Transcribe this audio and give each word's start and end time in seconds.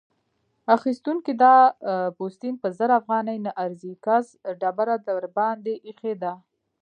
اخيستونکی: 0.75 1.33
دا 1.43 1.55
پوستین 2.17 2.53
په 2.61 2.67
زر 2.77 2.89
افغانۍ 2.99 3.37
نه 3.45 3.51
ارزي؛ 3.63 3.93
کس 4.05 4.25
ډبره 4.61 4.95
درباندې 5.07 5.75
اېښې 5.87 6.13
ده. 6.21 6.33